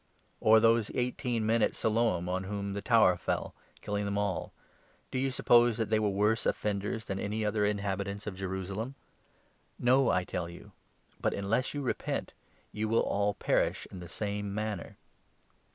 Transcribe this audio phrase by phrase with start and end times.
[0.39, 4.51] Or those eighteen 4 men at Siloam on whom the tower fell, killing them all,
[5.11, 8.95] do you suppose that they were worse offenders than any other inhabitants of Jerusalem?
[9.77, 10.71] No, I tell you;
[11.19, 12.33] but, unless you 5 repent,
[12.71, 14.97] you will all perish in the same manner."